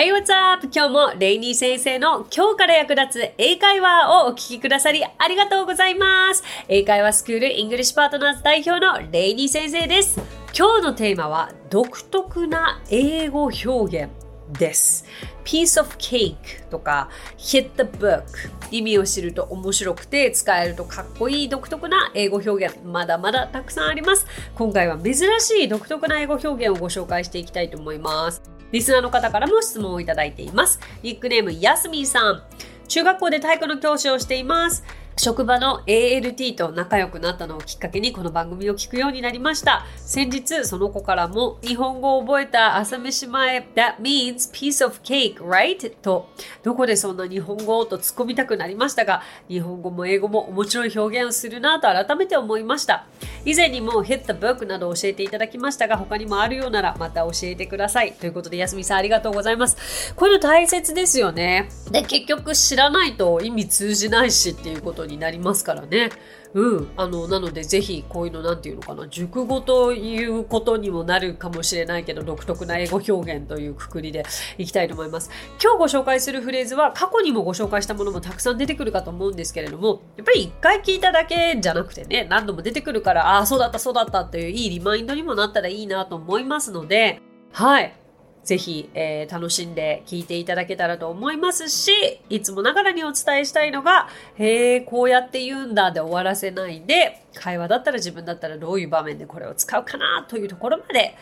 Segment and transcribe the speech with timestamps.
[0.00, 0.66] Hey, what's up?
[0.74, 6.42] 今日もレイニー先生の今日から役立つ英会話をお聞きくださりありがとうございます。
[6.68, 10.18] 英会話スクールイングリッシュパートナーズ代表のレイニー先生です。
[10.58, 14.10] 今日のテーマは独特な英語表現
[14.58, 15.04] です。
[15.44, 18.24] piece of cake とか hit the book
[18.70, 24.26] 意味を知ると面白くて使えるとかっこいい独特な英語表現まだまだたくさんあります。
[24.54, 28.59] 今回は珍しい独特な英語表現をご紹介していきたいと思います。
[28.72, 30.80] リスナーの方からも質問をいただいています。
[31.02, 32.42] ニックネームやすみーさん。
[32.88, 34.84] 中学校で体育の教師をしています。
[35.20, 39.84] 職場の ALT と仲良くなったのをきっかけにこの番組を聞くようになりました。
[39.98, 45.94] 先日その子からも日本語を覚えた朝飯前 That means piece of cake, right?
[45.96, 46.30] と
[46.62, 53.04] どこでそんな日本語と突っ込みたくなりましたが日本語も英語も面白い表現をするなと改めて思いました。
[53.44, 58.14] 以前にも Hit the book など教えていただきましたが他にもあるようならまた教えてください。
[58.14, 60.14] ということでやすみさんありがとうございます。
[60.14, 61.68] こういうの大切ですよね。
[61.90, 66.10] で結局知らないと意味通じないしっていうことにになりますからね。
[66.54, 66.88] うん。
[66.96, 74.24] あの、なのでぜひこういうのなんていうのかな、熟語ということにもなるかもしれないけど、独特な英語表現というくくりで
[74.58, 75.30] いきたいと思います。
[75.62, 87.20] 今日ご紹介するフレーズは過去にもご紹介したものもたくさん出てくるかと思うんですけれども、やっぱり一回聞いただけじゃなくてね、何度も出てくるから、ああ、そうだった、そうだったといういいリマインドにもなったらいいなと思いますので、
[87.52, 87.99] はい。
[88.42, 91.92] ぜひ、えー、楽しんで聞いていただけたらと思いますし、
[92.30, 101.14] いつもながらにお伝えしたいのが、へえ、こうやって言うんだで終わらせないで、会話だったら自分だったらどういう場面でこれを使うかなというところまで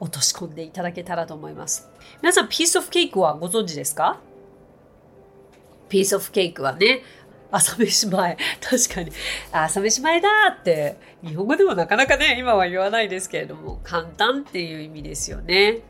[0.00, 1.88] 落とし込んでいただけたらと思います。
[2.20, 4.20] 皆さん、ピースオフケークはご存知ですか？
[5.88, 7.02] ピースオフケークはね、
[7.50, 8.36] 朝飯前。
[8.60, 9.10] 確かに。
[9.50, 10.28] 朝飯前だ
[10.60, 15.80] って、日本語でもなかなかね、今は言わないですけれども、簡単っていう意味ですよね。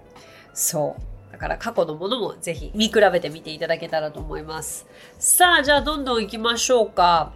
[0.56, 1.32] そう。
[1.32, 4.86] だから過去のものもぜひ見比べてみていただけたらと思います。
[5.18, 7.34] さあ、じゃあどんどん行きましょうか。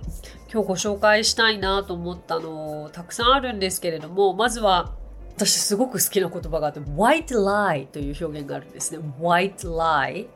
[0.50, 4.94] 今日ご紹介したいなと思ったのたくさんあるんですけれども、まずは
[5.36, 9.04] 私すごく好きな言葉があって white lie という表現があるんですね。
[9.20, 10.26] white lie、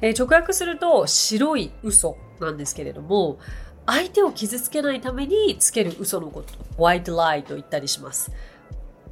[0.00, 3.38] えー、直訳すると白い嘘なんですけれども、
[3.86, 8.32] 相手を傷つけないためにつける嘘のこと、white lie と言ったりします。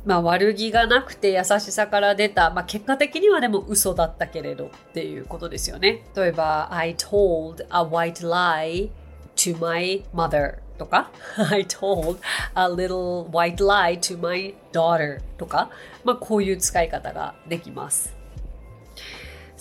[0.04, 6.04] まあ、悪気がなくて優しさから出た、まあ、結果的にはでも嘘だったけれどっていうことですよね。
[6.15, 8.91] 例えば、I told a white lie
[9.37, 11.10] to my mother とか
[11.50, 12.19] I told
[12.54, 15.70] a little white lie to my daughter とか、
[16.04, 18.14] まあ、こういう使い方ができます。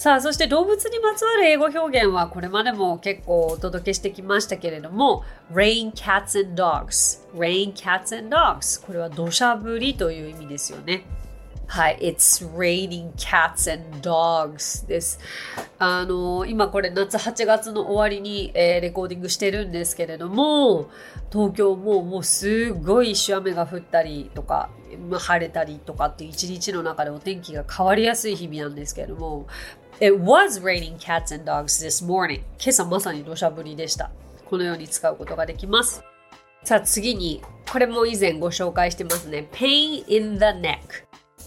[0.03, 7.25] さあ、そして動物にまつわる英語表現はこれまでも結構お届けしてきましたけれども、rain cats and dogs。
[7.33, 8.85] rain cats and dogs。
[8.85, 11.05] これは土砂降りという意味ですよね。
[11.67, 15.21] はい、It's raining cats and dogs です。
[15.79, 20.89] あの、今これ夏8月の終わりに、えー、レコーディングしてるんですけれども、
[21.31, 24.69] 東京ももうすごい一瞬雨が降ったりとか、
[25.17, 29.47] 晴れたりとかって一日の中でお天気が変わりやすい日々なんですけれども、
[29.99, 32.41] It was raining cats and dogs this morning.
[32.59, 34.09] 今朝まさに土砂降りでした。
[34.45, 36.03] このように使うことができます。
[36.63, 39.47] さあ次に、これも以前ご紹介してますね。
[39.51, 40.79] pain in the neck。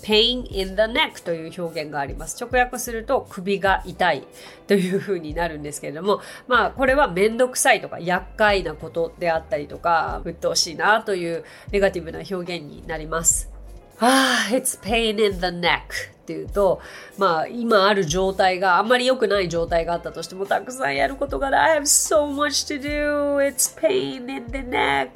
[0.02, 2.42] pain in the neck という表現があります。
[2.42, 4.26] 直訳すると首が痛い
[4.68, 13.55] という風になるんですけれども、まあこれはめんどくさいとか厄介なことであったりとか、鬱陶しいなというネガティブな表現になります。
[13.98, 16.80] ああ、it's pain in the neck っていうと、
[17.18, 25.10] まあ今ある状態があんまり良くない状態があったとしてもたくさんやることが I have so much to do, it's pain in the neck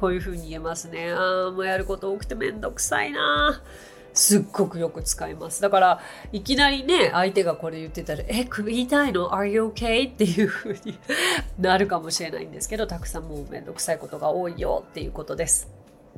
[0.00, 1.10] こういう風に言えますね。
[1.12, 3.62] ああ、もうやること多くてめんどくさいな。
[4.12, 5.60] すっごくよく使います。
[5.60, 6.00] だから、
[6.32, 10.10] いきなりね、相手がこれ言ってたら、え、首痛いの ?Are you okay?
[10.10, 10.98] っていう風に
[11.58, 15.68] なるかもしれないんですけど、たくさんもうめんどくさいことが多いよっていうことです。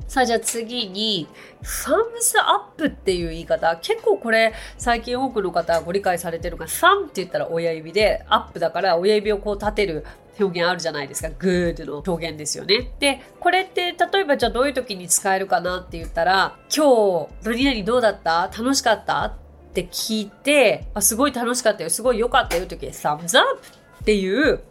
[0.07, 1.27] さあじゃあ次に、
[1.61, 3.77] サムズアップっていう言い方。
[3.81, 10.05] 結構これ最近多くの方ご理解されてるが、サムって言ったら親指で、アップだから親指をこう立てる
[10.39, 11.29] 表現あるじゃないですか。
[11.29, 12.91] good の表現ですよね。
[12.99, 18.49] で、これって例えばじゃあどういう時に使えるかなって言ったら、今日何々どうだった？
[18.57, 19.25] 楽しかった？
[19.25, 19.33] っ
[19.73, 21.89] て聞いて、あ、すごい楽しかったよ。
[21.91, 23.61] すごい良かったよって時、thumbs up
[24.01, 24.61] っていう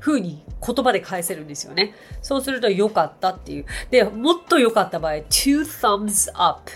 [0.00, 1.94] 風に言葉で返せるんですよね。
[2.22, 3.66] そうすると良かったっていう。
[3.90, 6.70] で、もっと良かった場合、two thumbs up。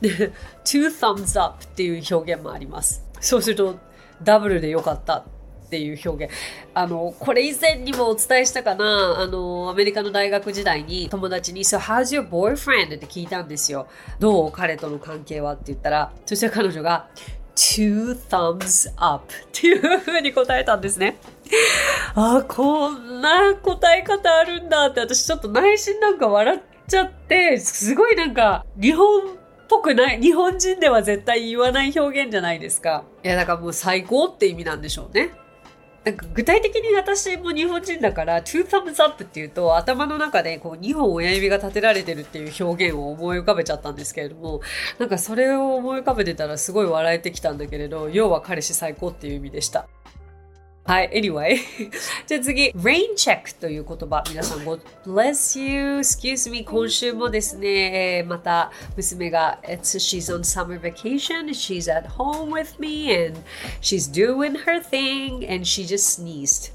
[0.00, 0.32] two
[0.64, 3.04] thumbs up っていう表現もあります。
[3.20, 3.78] そうすると、
[4.22, 5.24] ダブルで良かったっ
[5.68, 6.34] ていう表現。
[6.74, 12.96] あの、これ以前にもお伝えしたかな、あの、アメリカの大学時代に友達に、So how's your boyfriend?
[12.96, 13.88] って聞いたんですよ。
[14.20, 14.52] どう？
[14.52, 17.08] 彼との関係はって言ったら、そしたら彼女が、
[17.56, 21.18] two thumbs up っていう風に答えたんですね。
[22.14, 29.22] あ、こんな答え方あるんだって私ちょっと内心なんか笑っちゃって、すごいなんか日本っ
[29.68, 33.04] ぽくない、日本人では絶対言わない表現じゃないですか。
[33.24, 35.30] いや、だからもう最高って意味なんでしょうね。
[36.04, 44.60] なんか具体的に私も日本人だから、two thumbs up っていうと頭の中でこう2本親指が立てられてるっていう表現を思い浮かべちゃったんですけれども、
[45.00, 49.88] なんかそれを思い浮かべてたらすごい笑えてきたんだけれど、要は彼氏最高っていう意味でした。
[50.86, 51.56] はい、anyway
[52.28, 54.22] じゃあ次、rain check という言葉。
[54.28, 56.64] 皆さん、God bless you, excuse me.
[56.64, 63.40] 今週もですね、また娘が、It's, she's on summer vacation, she's at home with me, and
[63.80, 66.72] she's doing her thing, and she just sneezed.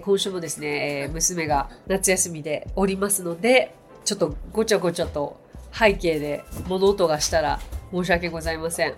[0.00, 3.72] 今週もですね、娘が夏休みでおりますので、
[4.04, 5.38] ちょっとごちゃごちゃと
[5.72, 7.60] 背景で物音がしたら
[7.92, 8.94] 申し訳ございません。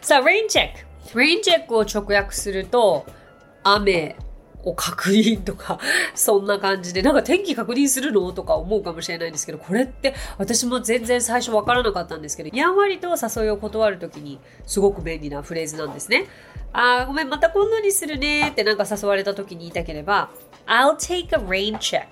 [0.00, 0.70] さあ、rain check。
[1.14, 3.04] rain check を直訳すると、
[3.64, 4.16] 雨
[4.62, 5.78] を確認とか、
[6.14, 8.32] そんな感じで、なんか天気確認するの？
[8.32, 16.26] とか思うかもしれないんですけど、これって私も全然最初わからなかったんですけど、やんわりと誘いを断るときにすごく便利なフレーズなんですね。
[16.72, 20.30] あー、ごめん、また今度にするねってなんか誘われたときに言いたければ、
[20.66, 22.06] I'll take a rain check.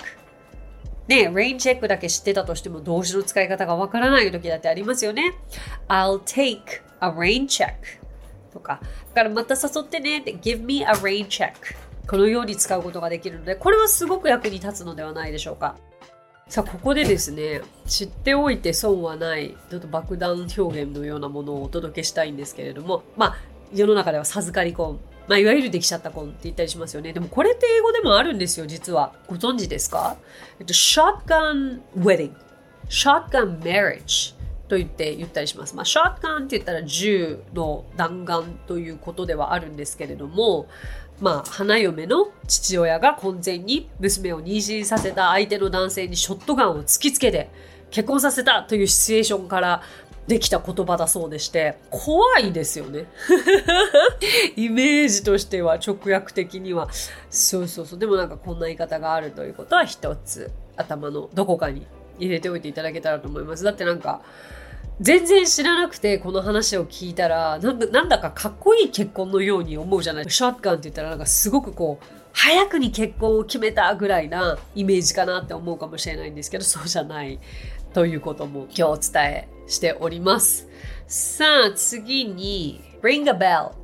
[1.08, 5.34] ね、rain check だけ知ってたとしても動詞の使い方がわからない時だってありますよね。
[5.88, 6.60] I'll take
[7.00, 8.01] a rain check.
[8.52, 8.80] とか、
[9.14, 10.18] だからまた誘ってね。
[10.18, 11.52] って give me a rain check
[12.06, 15.76] このように使うことができるので、これはすごく役に立つのではないでしょうか。
[16.48, 23.36] さあ、ここでですね、知っておいて損はない、ちょっと爆弾表現のようなものをお届けしたいんですけれども、まあ、
[23.72, 27.12] 世の中では授かり婚、まあ、いわゆるできちゃった婚って言ったりしますよね。
[27.12, 29.14] でもこれって英語でもあるんですよ、実は。
[29.28, 30.16] ご存知ですか？
[30.58, 32.32] えっと、shotgun wedding,
[32.88, 34.34] shotgun marriage
[34.72, 35.76] と言って言ったりします。
[35.76, 40.66] まあ、ショットガンって言ったら銃の弾丸ということではあるんですけれども、
[41.20, 47.50] まあ、花嫁の父親が婚前に娘を妊娠させた相手の男性にショットガンを突きつけて
[47.90, 49.82] 結婚させたというシチュエーションから
[50.26, 53.08] できた言葉だそうでして、怖いですよね。
[54.56, 56.88] イメージとしては直訳的には。
[57.28, 57.98] そうそうそう。
[57.98, 61.86] でもなんかこんな言い方があるということは一つ頭のどこかに
[62.18, 63.64] 入れておいていただけたらと思います。
[63.64, 64.22] だってなんか、
[65.00, 70.30] 全然知らなくてこの話を聞いたらなんだかかっこいい結婚のように思うじゃない。
[70.30, 77.40] ショットガンって言ったらなんかすごくこう早くに結婚を決めたぐらいなイメージかなって思うかもしれないんですけどそうじゃない
[77.92, 80.68] ということも今日お伝えしております。
[81.06, 83.81] さあ次に Ring a bell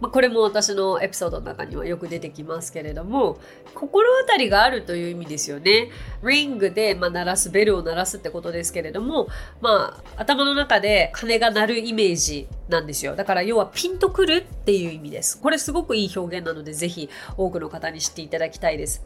[0.00, 3.38] まあ、これも私のエピソードの中にはよく出てきますけれども
[3.74, 5.90] 心当たりがあるという意味ですよね。
[6.22, 9.28] リングで、まあ、鳴らすベルを鳴らすってことですけれども、
[9.60, 13.16] まあ、頭の中で鐘が鳴るイメージなんですよ。
[13.16, 15.40] だから要はピンとくるっていう意味です。
[15.40, 19.04] これすごくいい表現なのでぜひ多くの方に知っていただきたいです。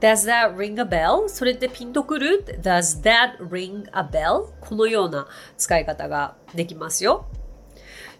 [0.00, 1.28] Does that ring a bell?
[1.28, 4.46] それってピンとくる ?Does that ring a bell?
[4.60, 5.26] このような
[5.56, 7.26] 使い方ができますよ。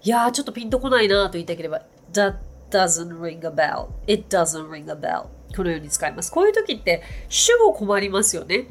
[0.03, 1.83] いやー、ちょっとピンとこないなと言いたければ
[2.13, 2.37] That
[2.71, 3.89] doesn't ring a bell.
[4.07, 5.27] It doesn't ring a bell.
[5.57, 6.31] このように使います。
[6.31, 8.67] こういう時って主語困りますよね。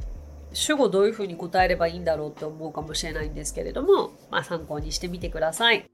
[0.53, 5.85] 主語どういうふうに答えればいいんだろうって思うかもしれないんですけれども、まあ参考にしてみてください。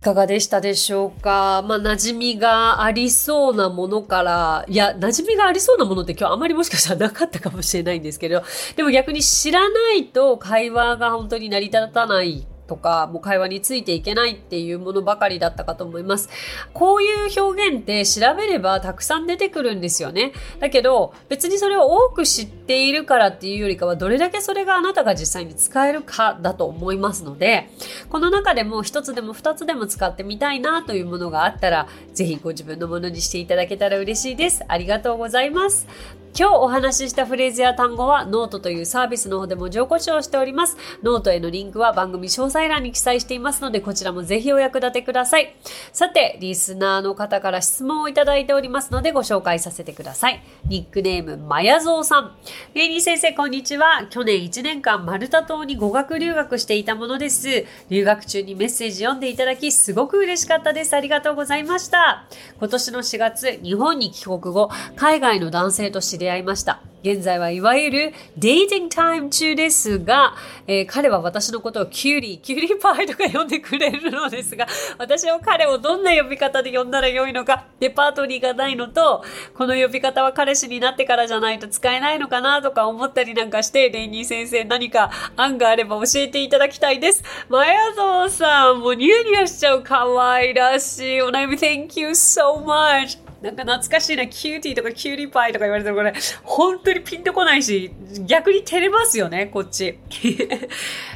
[0.00, 1.64] いかがでしたでしょうか？
[1.66, 8.42] まあ、馴染みがありそうなものから、いや、馴染みがありそうなものって今日あまりもしかしたらなかったかもしれないんですけど、
[8.76, 16.28] でも逆に知らないと会話が本当に成り立たないとか、もう会話についていけないっていうものばかりだったかと思います。
[16.72, 20.32] こういう表現って調べればたくさん出てくるんですよね。
[20.60, 27.68] だけど、別にそれを多く知っているからっていうよりかは、どれだけそれがあなたが実際に使えるかだと思いますので、
[28.08, 34.64] この中でも一つでも二つでも使ってみたいなというものがあったら、ぜひご自分のものにしていただけたら嬉しいです。
[34.68, 36.23] ありがとうございます。
[36.36, 40.76] 今日お話ししたフレーズや単語はノートというサービスの方で文字起こしをしております。
[41.00, 45.54] ノートへのリンクは番組詳細欄に記載していますので、こちらもぜひお役立てください。
[45.92, 50.42] さて、リスナーの方から質問をいただいておりますので、ご紹介させてください。
[50.66, 52.36] ニックネーム、まやぞうさん。
[52.74, 54.08] レイニー先生、こんにちは。
[54.10, 57.64] 去年1年間、マルタ島に語学留学していたものです。
[57.90, 60.94] 留学中にメッセージ読んでいただき、すごく嬉しかったです。
[60.94, 62.26] ありがとうございました。
[62.58, 66.80] 今年の4月、日本に帰国後、海外の男性と知り合いました。
[67.04, 70.34] 現在はいわゆるデイティングタイム中ですが、
[70.66, 74.66] えー、彼は私のことをキュウリ、キュウリパイとか呼んでくれるのですが、
[74.96, 79.22] 私は彼をどんな呼び方で呼んだらよいのか、レパートリーがないのと、
[79.54, 87.22] この呼び方は彼氏になってからじゃないと使えないのかなとか思ったりなんかして、レイニー先生何か案があれば教えていただきたいです。
[87.50, 93.23] マヤゾウさん、もうニヤニヤしちゃう可愛らしいお悩み Thank you so much!
[93.44, 97.92] なんか懐かしいな、 cutie とか cutie pie とか言われてもこれ、本当にピンとこないし、
[98.24, 99.98] 逆に照れますよね、こっち。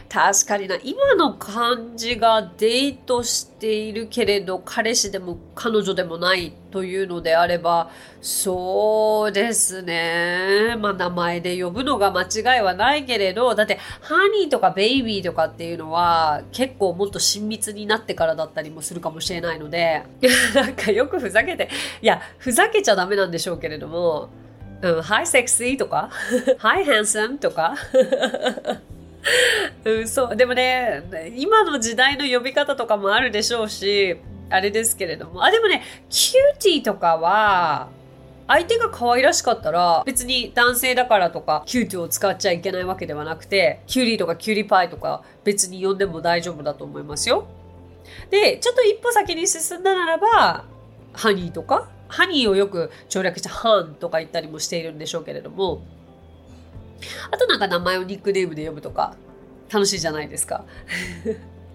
[0.08, 7.90] 確かにな、今の感じがデートしているけれど、彼氏でも彼女でもないというのであれば、
[8.22, 10.76] そうですね。
[10.78, 20.04] まあ名前で呼ぶのが間違いはないけれど、だってハニーとかベイビーとかっていうのは結構もっと親密になってからだったりもするかもしれないので、
[20.54, 21.68] なんかよくふざけて、
[22.00, 24.30] いや、ふざけちゃダメなんでしょうけれども、
[24.80, 26.08] うん、Hi sexy とか
[26.60, 27.74] Hi handsome とか
[29.84, 30.36] うん、そう。
[30.36, 31.02] でもね、
[31.36, 34.16] 今の時代の呼び方とかもあるでしょうし、
[34.50, 35.44] あれですけれども。
[35.44, 37.88] あ、でもね、 cutie とかは、
[38.46, 47.46] 相手が可愛らしかったら、別に男性だからとか、 cutie を使っちゃいけないわけではなくて、 cutie とか cutie pie とか別に呼んでも大丈夫だと思いますよ。
[48.30, 50.64] で、ちょっと一歩先に進んだならば、
[51.12, 55.82] honey とか、 honey をよく省略して hon とか言ったりもしているんでしょうけれども、
[57.30, 59.16] あとなんか名前をニックネームで呼ぶとか、
[59.72, 60.64] 楽しいじゃないですか。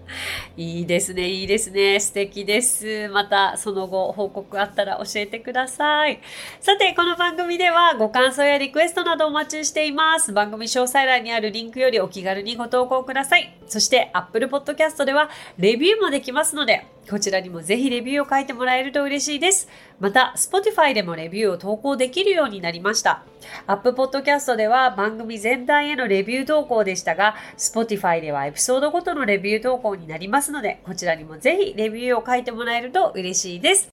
[0.56, 1.98] いいですね、いいですね。
[1.98, 3.08] 素敵です。
[3.08, 6.20] またその後報告あったら教えてください。
[6.60, 10.32] さて、この番組ではご感想やリクエストなどお待ちしています。
[10.32, 13.56] 番組詳細欄にあるリンクよりお気軽にご投稿ください。
[13.66, 19.68] そして Apple Podcast ではレビューもできますので、こちらにもぜひレビューを書いてもらえると嬉しいです。
[20.00, 23.24] また、Spotify でもレビューを投稿できるようになりました。
[23.66, 33.88] App Podcast では番組全体へのレビュー投稿でしたが、Spotify ではエピソードごとのレビュー投稿になりますので、こちらにもぜひレビューを書いてもらえると嬉しいです。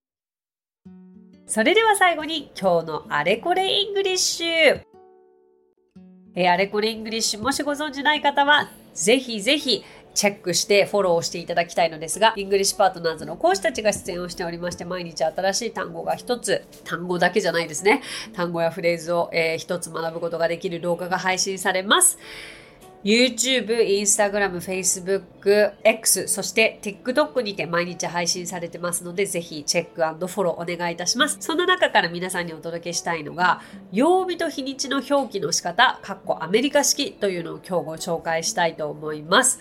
[1.46, 4.82] それでは最後に今日のあれこれイングリッシュ。
[6.34, 18.02] えあれこれイングリッシュもしご存知ない方は、ぜひぜひチェックしてフォローしていただきたいのですが、イングリッシュパートナーズの講師たちが出演をしておりまして、毎日新しい単語が一つ、単語だけじゃないですね。
[18.34, 22.18] 単語やフレーズを、えー、一つ学ぶことができる動画が配信されます。
[23.04, 31.38] YouTube、Instagram、Facebook、X、そして TikTok にて毎日配信されてますので、ぜひチェックフォローお願いいたします。
[31.40, 39.60] その中から皆さんにお届けしたいのが、曜日と日にちの表記の仕方、かっこアメリカ式というのを今日ご紹介したいと思います。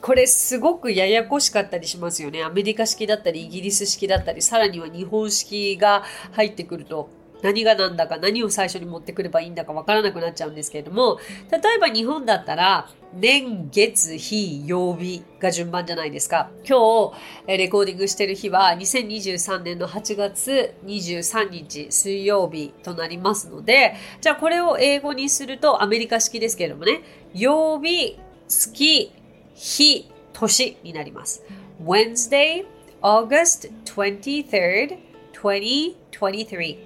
[0.00, 2.42] これすごくややこしかったりしますよね。
[2.42, 7.10] アメリカ式だったり、イギリス式だったり、さらには日本式が入ってくると、
[7.42, 11.18] 何が何だか何を最初に持ってくればいいんだかわからなくなっちゃうんですけれども、
[11.50, 16.50] 例えば日本だったら、年、月、日、曜日が順番じゃないですか。
[16.68, 17.12] 今
[17.46, 27.02] 日、レコーディングしてる日は2023年の8月23日水曜日となりますので、じゃあこれを英語にするとアメリカ式ですけれどもね、
[27.34, 29.12] 曜日、月、
[29.60, 31.44] 日、年になります。
[31.84, 32.64] Wednesday,
[33.02, 34.98] August 23rd,
[35.34, 36.78] 2023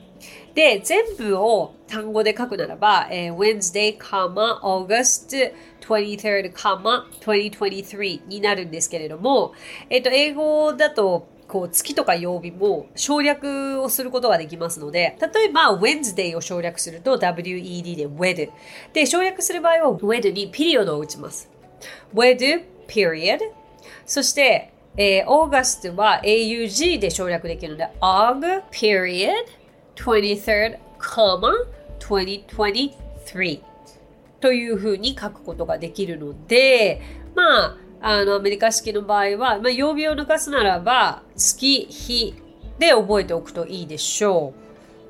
[0.54, 9.52] で、全部を単語で書くならば、えー、Wednesday, August 23rd, 2023になるんですけれども、
[9.88, 18.50] えっ、ー、と、英語だと、こう月とか曜日も省略をすることができますので、例えば Wednesday を省略すると WED で Wed。
[18.94, 21.53] で、省略する場合は Wed にピリオドを打ちます。
[22.14, 23.40] Wed period
[24.06, 29.32] そして、えー、August は AUG で省略できるので Aug period
[29.96, 30.78] 23rd,
[31.98, 33.60] 2023
[34.40, 37.00] というふうに書くことができるので、
[37.34, 42.34] まあ、あの、アメリカ式の場合は、まあ、曜日を抜かすならば、月、日
[42.78, 44.52] で覚えておくといいでしょ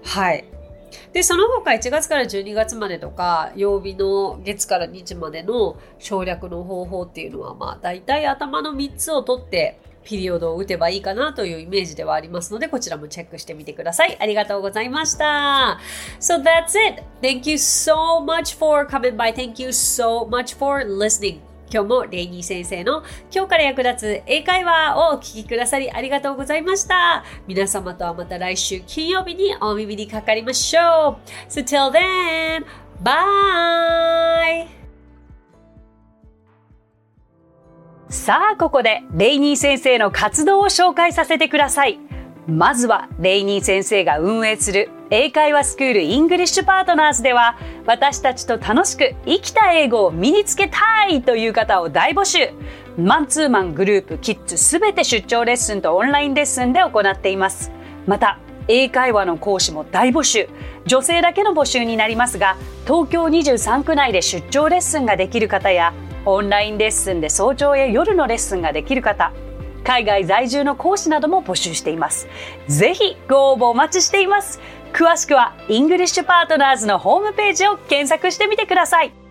[0.04, 0.08] う。
[0.08, 0.53] はい。
[1.12, 14.16] で、その他1月から12月までとか、曜日の月から日までの省略の方法っていうのは、まあ、大体頭の3つを取って、ピリオドを打てばいいかなというイメージではありますので、こちらもチェックしてみてください。
[14.20, 15.80] ありがとうございました。
[16.20, 17.02] So that's it.
[17.22, 19.34] Thank you so much for coming by.
[19.34, 21.53] Thank you so much for listening.
[21.72, 23.02] 今日もレイニー先生の
[23.34, 27.24] 今日から役立つ英会話をお聞きくださりありがとうございました。
[27.46, 31.50] 皆様とはまた来週金曜日にお耳にかかりましょう。
[31.50, 32.64] So till then,
[33.02, 34.66] bye!
[38.08, 41.98] さあ、ここでレイニー先生の活動を紹介させてください。
[42.46, 52.50] まずはレイニー先生が運営する英会話スクールイングリッシュパートナーズでは私たちと楽しく生きた英語を身につけたいという方を大募集。
[52.96, 57.72] マンツーマングループキッズすべて出張レッスンとオンラインレッスンで行っています。
[58.06, 60.48] また英会話の講師も大募集
[60.86, 65.92] 女性だけの募集になりますが東京23区内で出張レッスンができる方や
[66.24, 69.32] オンラインレッスンで早朝や夜のレッスンができる方
[69.84, 72.26] 海外在住の講師なども募集しています。
[72.66, 74.60] ぜひご応募お待ちしています。
[74.92, 79.23] 詳しくはイングリッシュパートナーズのホームページを検索してみてください。